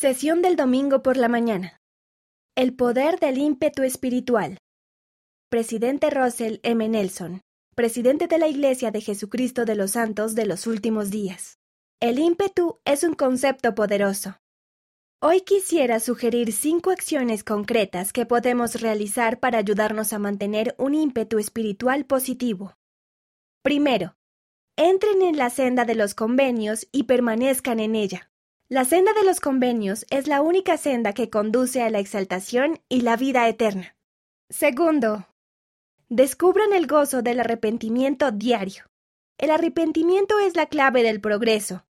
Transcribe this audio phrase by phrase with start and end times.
[0.00, 1.78] Sesión del domingo por la mañana.
[2.56, 4.56] El poder del ímpetu espiritual.
[5.50, 6.88] Presidente Russell M.
[6.88, 7.42] Nelson,
[7.74, 11.58] presidente de la Iglesia de Jesucristo de los Santos de los Últimos Días.
[12.00, 14.38] El ímpetu es un concepto poderoso.
[15.20, 21.38] Hoy quisiera sugerir cinco acciones concretas que podemos realizar para ayudarnos a mantener un ímpetu
[21.38, 22.72] espiritual positivo.
[23.62, 24.16] Primero,
[24.78, 28.29] entren en la senda de los convenios y permanezcan en ella.
[28.72, 33.00] La senda de los convenios es la única senda que conduce a la exaltación y
[33.00, 33.96] la vida eterna.
[34.48, 35.26] Segundo,
[36.08, 38.84] descubran el gozo del arrepentimiento diario.
[39.38, 41.84] El arrepentimiento es la clave del progreso.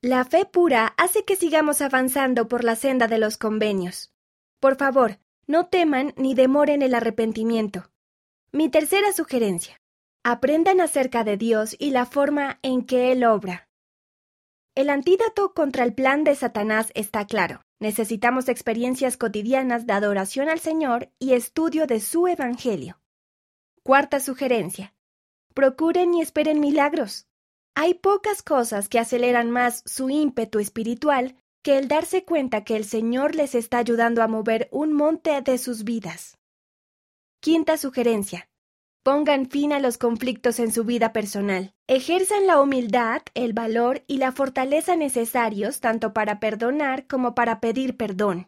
[0.00, 4.12] La fe pura hace que sigamos avanzando por la senda de los convenios.
[4.60, 5.18] Por favor,
[5.48, 7.90] no teman ni demoren el arrepentimiento.
[8.52, 9.80] Mi tercera sugerencia.
[10.22, 13.68] Aprendan acerca de Dios y la forma en que Él obra.
[14.74, 17.60] El antídoto contra el plan de Satanás está claro.
[17.78, 22.98] Necesitamos experiencias cotidianas de adoración al Señor y estudio de su Evangelio.
[23.82, 24.94] Cuarta sugerencia.
[25.52, 27.26] Procuren y esperen milagros.
[27.74, 32.86] Hay pocas cosas que aceleran más su ímpetu espiritual que el darse cuenta que el
[32.86, 36.38] Señor les está ayudando a mover un monte de sus vidas.
[37.40, 38.48] Quinta sugerencia.
[39.04, 41.74] Pongan fin a los conflictos en su vida personal.
[41.88, 47.96] Ejerzan la humildad, el valor y la fortaleza necesarios tanto para perdonar como para pedir
[47.96, 48.46] perdón.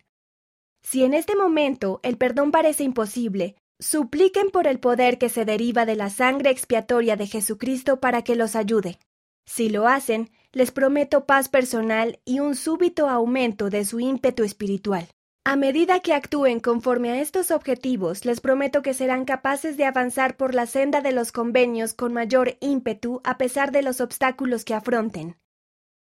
[0.84, 5.86] Si en este momento el perdón parece imposible, supliquen por el poder que se deriva
[5.86, 9.00] de la sangre expiatoria de Jesucristo para que los ayude.
[9.46, 15.08] Si lo hacen, les prometo paz personal y un súbito aumento de su ímpetu espiritual.
[15.46, 20.38] A medida que actúen conforme a estos objetivos, les prometo que serán capaces de avanzar
[20.38, 24.72] por la senda de los convenios con mayor ímpetu a pesar de los obstáculos que
[24.72, 25.36] afronten.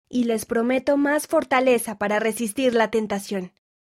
[0.08, 3.52] Y les prometo más fortaleza para resistir la tentación,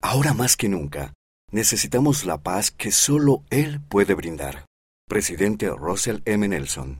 [0.00, 1.12] Ahora más que nunca,
[1.50, 4.64] necesitamos la paz que solo Él puede brindar.
[5.08, 6.46] Presidente Russell M.
[6.46, 6.96] Nelson